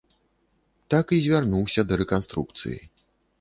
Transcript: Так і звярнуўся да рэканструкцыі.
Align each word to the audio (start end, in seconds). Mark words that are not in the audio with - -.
Так 0.93 1.05
і 1.17 1.19
звярнуўся 1.25 1.85
да 1.91 2.01
рэканструкцыі. 2.03 2.81